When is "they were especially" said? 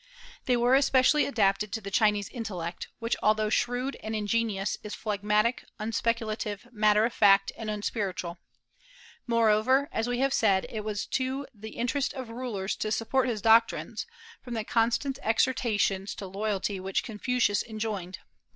0.45-1.27